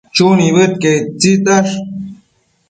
[0.15, 1.73] Chu nibëdquiec ictisash